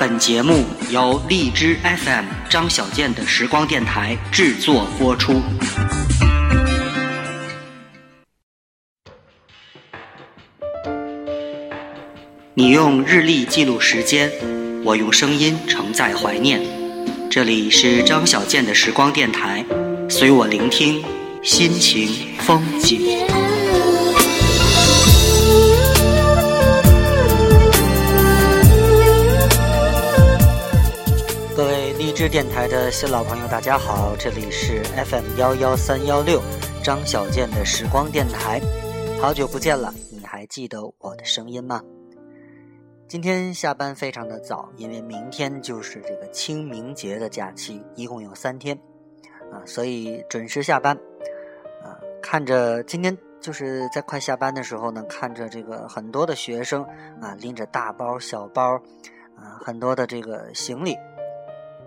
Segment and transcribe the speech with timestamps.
[0.00, 5.42] 本节目由荔枝 FM 张小健的时光电台制作播出。
[12.54, 14.32] 你用日历记录时间，
[14.82, 16.62] 我用声音承载怀念。
[17.30, 19.62] 这里是张小健的时光电台，
[20.08, 21.04] 随我聆听
[21.42, 22.08] 心情
[22.38, 23.49] 风景。
[32.20, 36.42] 位荔枝电台的新老朋友，大家好，这里是 FM 幺幺三幺六
[36.84, 38.60] 张小健的时光电台，
[39.22, 41.82] 好久不见了，你还记得我的声音吗？
[43.08, 48.78] 今天下班非常的早，因为明天就是这个清明节的假期，一共有三天，
[49.50, 50.94] 啊，所以准时下班，
[51.82, 56.84] 啊，看着今天就是在快下班的时候呢，看着这个很多的学生
[57.22, 58.74] 啊，拎着大包小包，
[59.36, 60.94] 啊，很多的这个行李，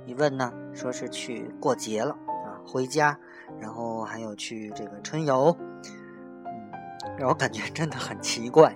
[0.05, 2.11] 一问呢，说是去过节了
[2.45, 3.17] 啊，回家，
[3.59, 5.55] 然后还有去这个春游，
[6.45, 6.71] 嗯，
[7.17, 8.75] 让我感觉 真的很奇怪。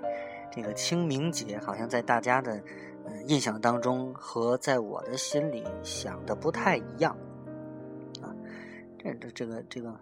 [0.52, 2.56] 这个清明节好像在大家的
[3.06, 7.16] 嗯印象当中和在我的心里想的不太一样
[8.22, 8.34] 啊，
[8.98, 9.94] 这这这个这个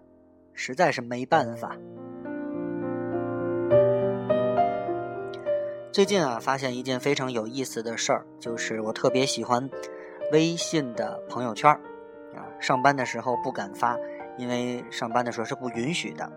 [0.52, 1.76] 实在是没办法。
[5.92, 9.68] 最近啊，发现一件非常有意思的事儿，就是我特别喜欢
[10.32, 11.70] 微信的朋友圈
[12.34, 13.96] 啊，上班的时候不敢发，
[14.36, 16.30] 因为上班的时候是不允许的。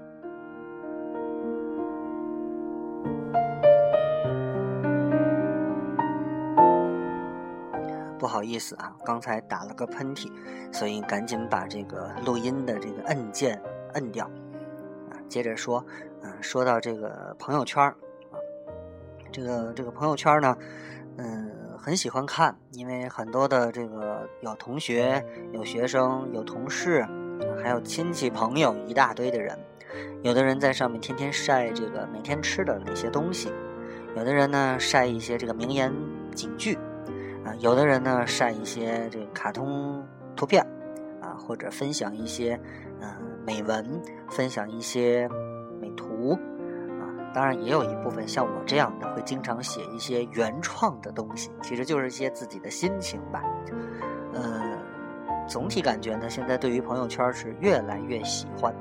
[8.18, 10.30] 不好意思啊，刚才打了个喷嚏，
[10.72, 13.60] 所以赶紧把这个录音的这个按键
[13.94, 14.26] 摁掉
[15.10, 15.18] 啊。
[15.28, 15.84] 接着说，
[16.22, 17.96] 嗯，说到这个朋友圈啊，
[19.32, 20.58] 这个这个朋友圈呢，
[21.18, 21.50] 嗯，
[21.82, 27.08] 很喜欢看，因为很多的这个有同学、有学生、有同事，
[27.64, 29.58] 还有亲戚朋友一大堆的人，
[30.22, 33.52] 有的人在上面天天晒这个每天吃的哪些东西，
[34.16, 35.92] 有的人呢晒一些这个名言
[36.36, 36.78] 警句。
[37.46, 40.06] 啊，有的人呢晒一些这个卡通
[40.36, 40.62] 图片，
[41.22, 42.60] 啊，或者分享一些
[43.00, 43.08] 嗯
[43.48, 45.28] 美文，分享一些
[45.80, 46.38] 美图，
[47.34, 53.44] 当然也有一部分像我这样的会经常写一些原创的东西，其实就是一些自己的心情吧。
[54.34, 54.78] 呃，
[55.48, 58.74] 总体感觉呢，现在对于朋友圈是越来越喜欢，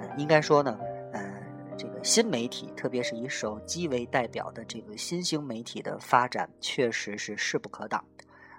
[0.00, 0.78] 嗯，应该说呢。
[1.12, 1.20] 呃
[1.78, 8.04] 这个新媒体，特别是以手机为代表的这个新兴媒体的发展，确实是势不可挡，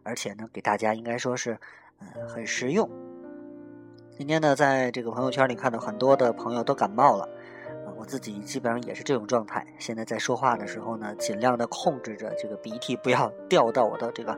[0.02, 1.56] 而且呢，给大家应该说是，
[2.00, 2.90] 嗯，很实用。
[4.10, 7.30] 今天呢，在这个朋友圈里看到很多的朋友都感冒了，
[8.02, 9.64] 我自己基本上也是这种状态。
[9.78, 14.32] 现在在说话的时候呢，尽量的控制着这个鼻涕不要 掉到我的这个，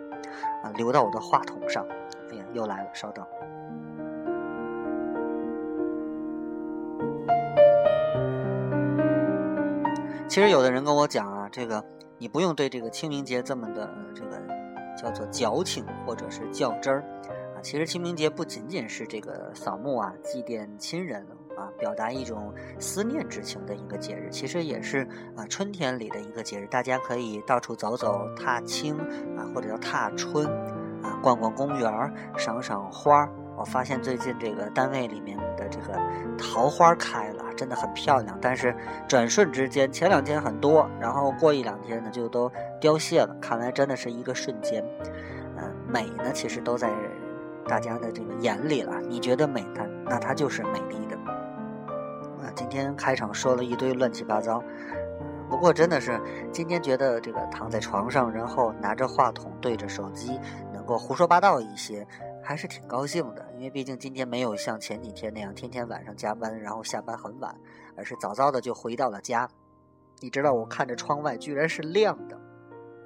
[0.61, 1.87] 啊，流到我的话筒上。
[2.29, 3.25] 哎呀，又来了，稍等。
[10.27, 11.81] 其实有的人跟我讲啊，这个
[12.17, 14.41] 你不用对这个清明节这么的这个
[15.01, 16.99] 叫做矫情或者是较真儿
[17.55, 17.61] 啊。
[17.61, 21.25] 其实清明节不仅仅是这个扫墓啊、祭奠亲人
[21.57, 26.67] 啊、表达一种思念之情的一个节日，其实也是啊春天里的一个节日。
[26.67, 28.97] 大家可以到处走走、踏青
[29.37, 30.45] 啊，或者叫踏春
[31.03, 33.29] 啊，逛逛公园、赏赏花。
[33.55, 35.99] 我发现最近这个单位里面的这个
[36.37, 37.43] 桃花开了。
[37.55, 38.75] 真的很漂亮，但是
[39.07, 43.37] 转瞬之间，前两天很多，然后过一两天呢就都凋谢了。
[43.39, 44.83] 看来真的是一个瞬间。
[45.55, 46.91] 嗯，美呢其实都在
[47.67, 48.99] 大家的这个眼里了。
[49.01, 51.15] 你觉得美，它那它就是美丽的。
[52.43, 54.61] 啊，今天开场说了一堆乱七八糟，
[55.49, 56.19] 不过真的是
[56.51, 60.39] 今天觉得这个躺在床上，然后拿着话筒对着手机，
[60.73, 62.05] 能够胡说八道一些。
[62.45, 67.55] 还是挺高兴的，因为毕竟今天没有像前几天那样天天晚上加班，然后下班很晚，
[67.95, 69.49] 而是早早的就回到了家。
[70.19, 72.35] 你知道，我看着窗外居然是亮的，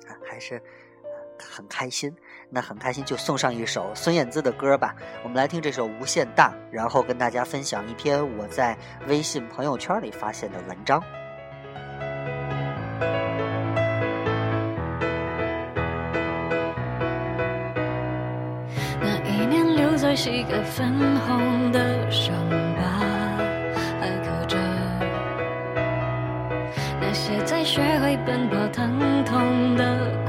[0.08, 0.60] 啊，还是
[1.40, 2.16] 很开心。
[2.50, 4.96] 那很开心，就送上一首孙燕姿的歌吧。
[5.22, 11.04] 我们来听这首《无限大》，然后跟大家分享一篇我在微信朋友圈里发现的文章。
[19.02, 22.82] 那一年留在膝盖粉红的伤疤
[24.00, 24.58] 还刻着，
[27.02, 30.27] 那些在学会奔跑疼痛的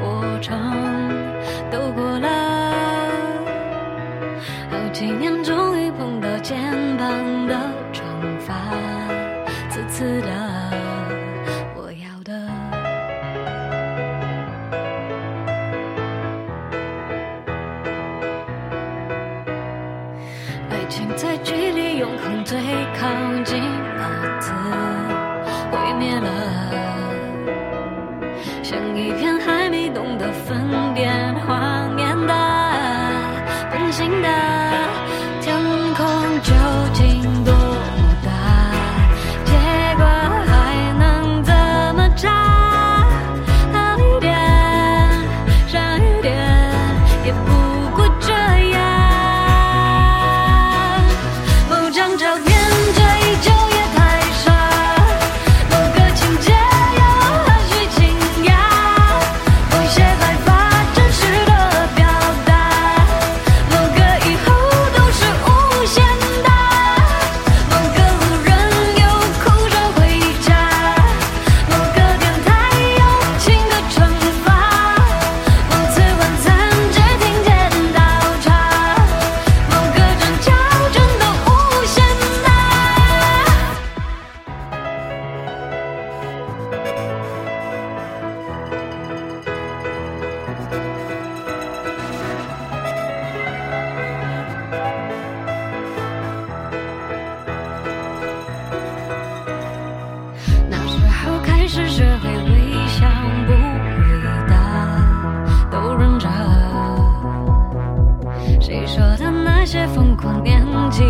[109.94, 111.02] 疯狂年纪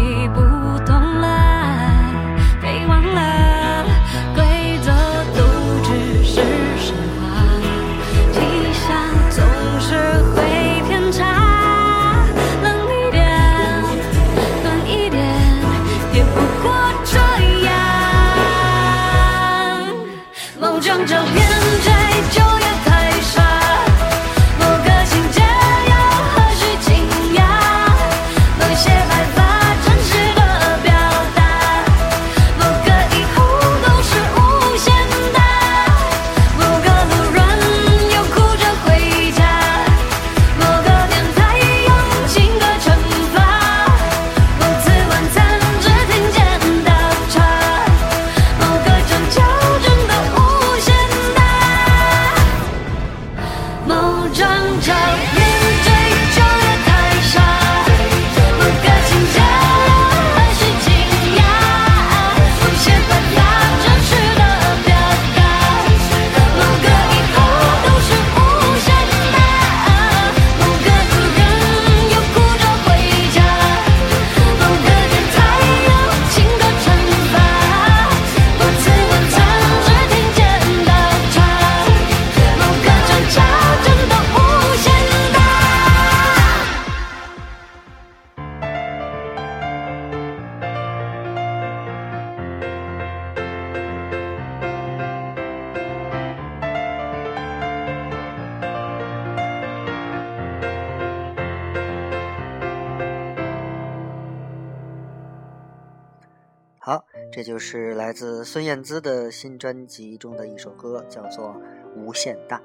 [106.89, 111.49] 好，这就是来自孙燕姿的新专辑中的一首歌，叫做
[111.95, 112.57] 《无限大》。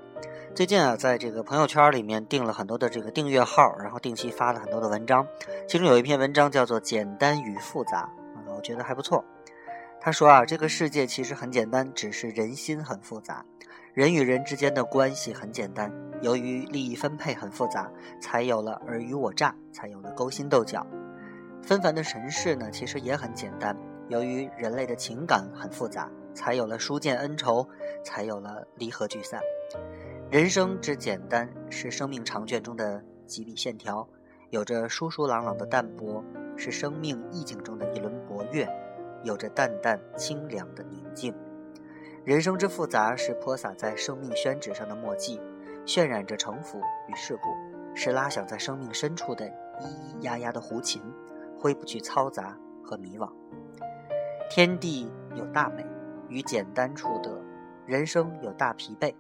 [0.56, 5.28] 最近啊，在这个朋友圈里面订了很多的这个订阅号，然后定期发了很多的文章，
[5.68, 9.26] 其中有一篇文章叫做《简单与复杂》，啊，我觉得还不错。
[10.00, 13.44] 他说啊，这个世界其实很简单，只是人心很复杂。
[13.94, 20.88] 人与人之间的关系很简单，由于利益分配很复杂，才有了尔虞我诈，才有了勾心斗角。
[21.62, 23.78] 纷繁的尘世呢，其实也很简单，
[24.10, 27.68] 由于人类的情感很复杂，才有了书剑恩仇，
[28.04, 29.42] 才有了离合聚散。
[30.30, 34.08] 人生之简单，是生命长卷中的几笔线条，
[34.50, 36.24] 有着疏疏朗朗的淡泊，
[36.58, 38.68] 是生命意境中的一轮博月，
[39.24, 41.34] 有着淡淡清凉的宁静。
[42.26, 45.40] 人生之复杂，是泼洒在生命宣纸上的墨迹，
[45.86, 47.50] 渲染着城府与世故，
[47.96, 51.02] 是拉响在生命深处的咿咿呀呀的胡琴，
[51.60, 53.30] 挥不去嘈杂和迷惘。
[54.50, 55.86] 天地有大美，
[56.28, 57.32] 于简单处得；
[57.88, 59.16] 人生有大疲惫，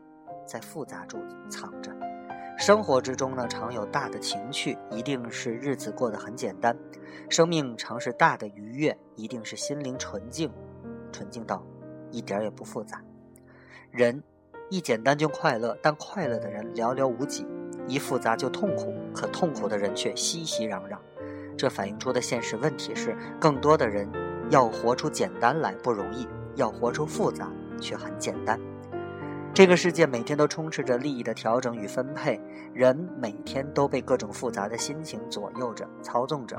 [0.45, 1.17] 在复杂处
[1.49, 1.91] 藏着。
[2.55, 6.75] 生活之中呢，常有大的情趣，一定是日子过得很简单；
[7.29, 10.51] 生命常是大的愉悦，一定是心灵纯净，
[11.11, 11.65] 纯净到
[12.11, 13.01] 一点儿也不复杂。
[13.89, 14.21] 人
[14.69, 17.43] 一简单就快乐，但快乐的人寥寥无几；
[17.87, 20.97] 一复杂就痛苦，可痛苦的人却熙熙攘攘。
[21.57, 24.09] 这反映出的现实问题是，更多的人
[24.49, 28.59] 要活出简单来不容易，要活出复杂却很简单。
[29.53, 32.41] 这个世界每天都充斥着利益的调整与分配，
[32.73, 36.57] 人每天都被各种复杂的心情左右着、操纵着。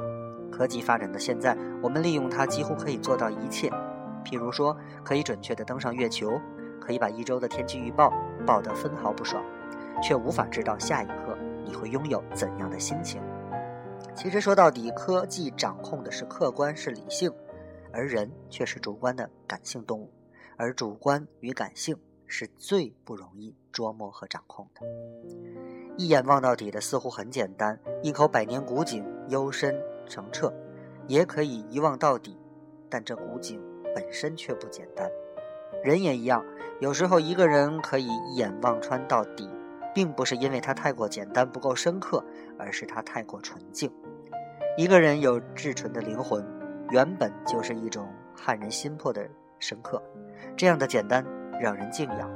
[0.53, 3.69] 科技发展的现在，我们利用它几乎可以做到一切，
[4.25, 6.41] 譬如说，可以准确地登上月球，
[6.81, 8.13] 可以把一周的天气预报
[8.47, 9.43] 报得分毫不爽，
[10.01, 13.21] 却无法知道下一刻你会拥有怎样的心情。
[14.15, 17.33] 其实说到底，科技掌控的是客观，是理性，
[17.93, 20.11] 而人却是主观的感性动物，
[20.57, 21.97] 而主观与感性
[22.27, 24.81] 是最不容易捉摸和掌控的。
[25.97, 29.75] 一眼望到底的似乎很简单，一口百年古井幽深
[30.09, 30.53] 澄澈，
[31.07, 32.37] 也可以一望到底，
[32.89, 33.61] 但这古井
[33.95, 35.09] 本身却不简单。
[35.83, 36.45] 人也一样，
[36.81, 39.49] 有时候一个人可以一眼望穿到底，
[39.95, 42.23] 并不是因为它太过简单不够深刻，
[42.59, 43.91] 而是它太过纯净。
[44.77, 46.45] 一个人有至纯的灵魂，
[46.91, 49.29] 原本就是一种撼人心魄的
[49.61, 50.03] 深刻。
[50.57, 51.25] 这样的简单
[51.61, 52.29] 让人敬仰。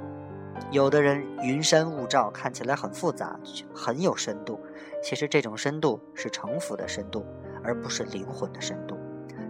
[0.70, 3.38] 有的人云山雾罩，看起来很复杂，
[3.74, 4.60] 很有深度。
[5.02, 7.24] 其实这种深度是城府的深度，
[7.62, 8.96] 而不是灵魂的深度。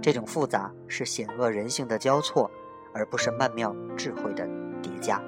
[0.01, 2.51] 这种复杂是险恶人性的交错，
[2.95, 4.47] 而不是曼妙智慧的
[4.83, 5.23] 叠加。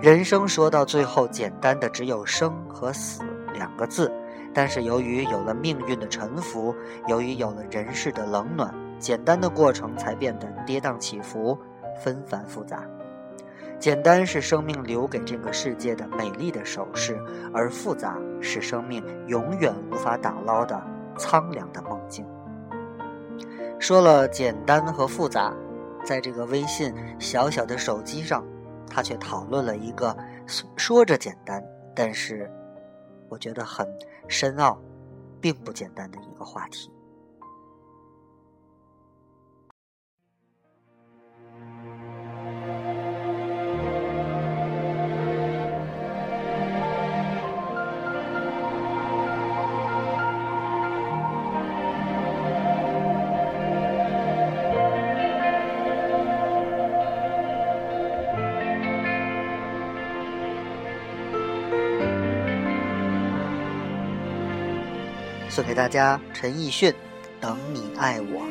[0.00, 4.12] 人生说到最后，简单的只有生和死两个字。
[4.54, 6.74] 但是由于有了命运的沉浮，
[7.08, 11.58] 由于有了人世的冷暖，简单的过程才变得跌宕起伏、
[12.00, 12.84] 纷繁复杂。
[13.80, 17.20] 简单是生命留给这个世界的美丽的首饰，
[17.52, 20.80] 而复杂是生命永远无法打捞的
[21.16, 22.24] 苍凉的梦境。
[23.80, 25.52] 说了简单和复杂，
[26.04, 28.44] 在这个微信小小的手机上，
[28.90, 30.16] 他却讨论了一个
[30.76, 31.64] 说着简单，
[31.94, 32.50] 但是
[33.28, 33.86] 我觉得很。
[34.30, 34.78] 深奥，
[35.40, 36.92] 并不简单的一个话题。
[65.58, 66.92] 送给大家陈奕迅
[67.40, 68.46] 《等你爱我》。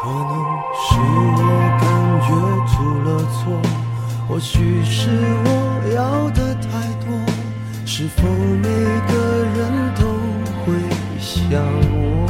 [0.00, 0.14] 可能
[0.72, 1.42] 是我
[1.80, 1.84] 感
[2.22, 2.28] 觉
[2.70, 3.38] 出了错，
[4.28, 5.10] 或许是
[5.44, 5.48] 我
[5.92, 6.68] 要的太
[7.04, 7.10] 多。
[7.84, 8.68] 是否每
[9.08, 9.12] 个
[9.56, 9.58] 人
[9.96, 10.02] 都
[10.62, 10.66] 会
[11.18, 11.50] 想
[11.90, 12.28] 我？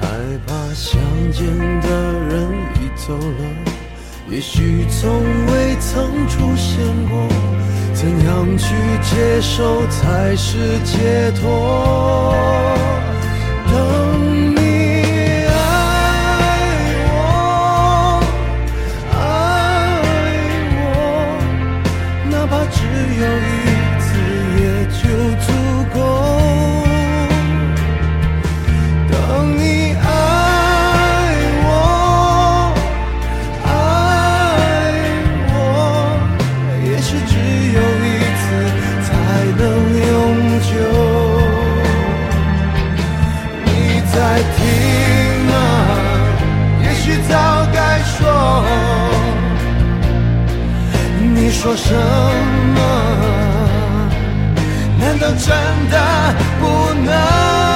[0.00, 0.04] 害
[0.48, 1.00] 怕相
[1.30, 1.46] 见
[1.80, 2.50] 的人
[2.80, 3.42] 已走了，
[4.28, 7.28] 也许从未曾出现过。
[7.94, 11.46] 怎样去接受才是解脱？
[51.66, 51.92] 说什
[52.76, 52.80] 么？
[55.00, 55.48] 难道真
[55.90, 57.75] 的不能？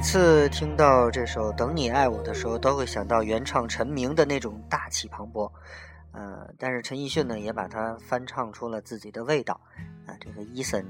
[0.00, 5.52] 每次听到这首《等你爱我》的时候，都会想到原唱陈明的那种大气磅礴。
[6.12, 9.60] 呃，但是陈奕迅呢，也把它翻唱出了自己的味道。
[10.06, 10.82] 啊、这个伊森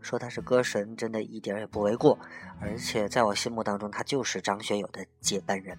[0.00, 2.18] 说他是歌神，真的一点儿也不为过。
[2.60, 5.78] 而且在我心目当中，他就是张学友的接班人。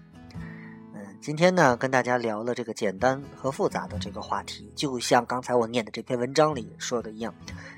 [0.94, 7.34] 嗯，今天呢，跟大家聊了这个简单和复杂的这个话题，就像刚才我念的这篇文章里说的一样，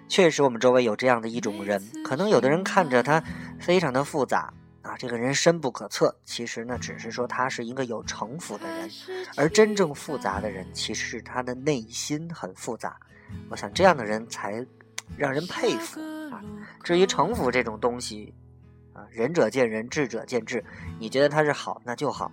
[0.06, 3.20] 确实我们周围有这样的一种人，可能有的人看着他
[3.58, 4.54] 非常的复杂
[4.86, 8.90] 啊，这个人深不可测，其实呢，只是说他是一个有城府的人，
[9.36, 12.96] 而真正复杂的人，其实是他的内心很复杂。
[13.50, 14.64] 我想这样的人才
[15.16, 16.00] 让人佩服
[16.30, 16.40] 啊。
[16.84, 18.32] 至于城府这种东西
[18.92, 20.64] 啊，仁者见仁，智者见智，
[21.00, 22.30] 你觉得他是好，那就好。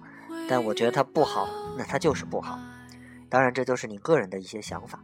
[0.48, 2.60] 但我觉得他不好，那他就是不好。
[3.30, 5.00] 当然，这都是你个人的一些想法。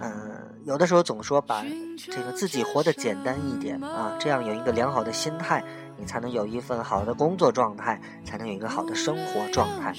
[0.00, 1.62] 嗯、有的时候总说把
[2.10, 5.62] 这个自己活得简单一点啊，这样有一个良好的心态，
[5.96, 9.94] 你才能有一份好的工作状态，才能有一个好的生活状态。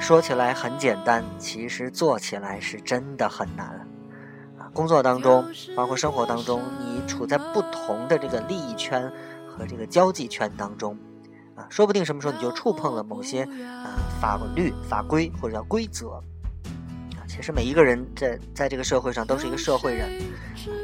[0.00, 3.66] 说起来很简单，其实做起来是真的很难
[4.58, 4.68] 啊。
[4.72, 5.44] 工作当中，
[5.76, 9.10] 包括生活当中，你处在不同的这个利益圈
[9.48, 10.98] 和这个交际圈当中。
[11.54, 17.26] 啊，说不定什么时候你就触碰了某些啊法律法规或者叫规则啊。
[17.26, 20.22] 其实每一个人在在这个社会上都是一个社会人，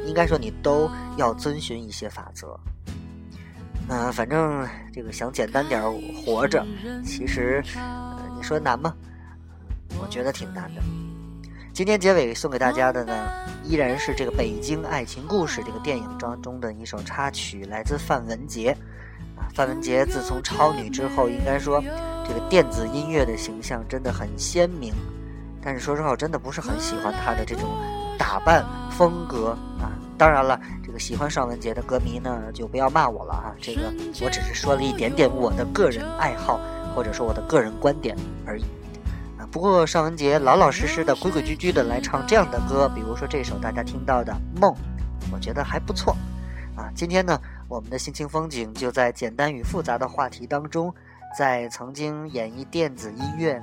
[0.05, 2.59] 应该说你都要遵循一些法则。
[3.87, 5.81] 嗯、反正这个想简单点
[6.23, 6.65] 活着，
[7.03, 7.63] 其实、
[8.35, 8.93] 你说难吗？
[9.99, 10.81] 我觉得挺难的。
[11.71, 13.13] 今天结尾送给大家的呢，
[13.63, 18.75] 依然是这个《北京爱情故事》这个电影当中的一首插曲，来自范文杰。
[19.37, 21.81] 啊，范文杰自从超女之后，应该说
[22.27, 24.93] 这个电子音乐的形象真的很鲜明。
[25.61, 27.69] 但是说实话，我真的不是很喜欢她的这种
[28.17, 29.91] 打扮风格啊。
[30.17, 33.55] 当然了，这个喜欢尚雯婕的歌迷呢，就不要骂我了啊。
[33.61, 33.81] 这个
[34.21, 36.59] 我只是说了一点点我的个人爱好，
[36.95, 38.63] 或者说我的个人观点而已。
[39.37, 44.71] 啊，不过尚雯婕老老实实的、规规矩矩的来唱这样的歌，比如说这首大家听到的《梦》，
[45.33, 46.15] 我觉得还不错。
[46.75, 50.93] 啊，今天呢，我们的心情风景就在简单与复杂的话题当中，
[51.37, 53.61] 在曾经演绎电子音乐，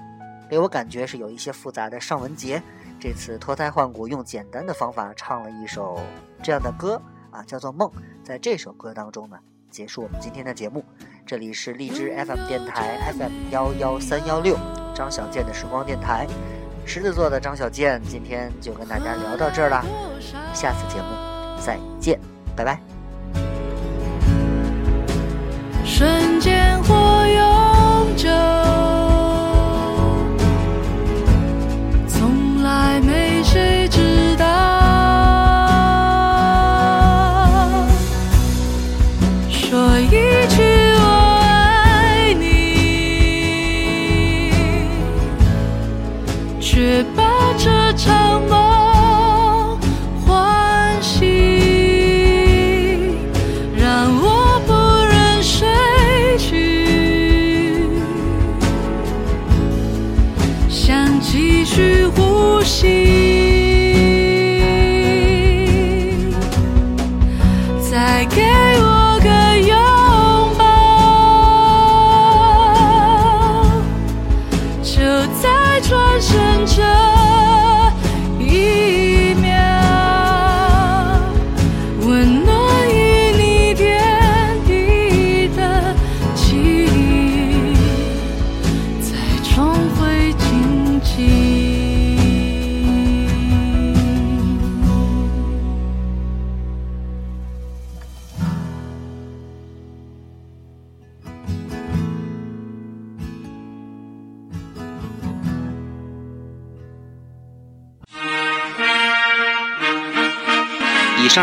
[0.48, 2.60] 给我感觉是有一些复杂的尚雯婕，
[3.02, 5.98] 这次脱胎换骨，用简单的方法唱了一首
[6.40, 7.88] 这样的歌啊，叫做《梦》。
[8.22, 9.36] 在这首歌当中呢，
[9.68, 10.84] 结束我们今天的节目。
[11.26, 14.56] 这里是荔枝 FM 电台 FM 幺幺三幺六，
[14.94, 16.28] 张小健的时光电台，
[16.86, 19.84] 狮子座的张小健，今天就跟大家聊到这儿啦，
[20.54, 21.08] 下次节目
[21.60, 22.20] 再见，
[22.54, 22.91] 拜拜。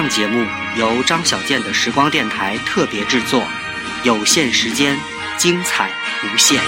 [0.09, 0.45] 节目
[0.75, 3.47] 由张小健的时光电台特别制作，
[4.03, 4.97] 有限时间，
[5.37, 5.89] 精彩
[6.23, 6.59] 无限。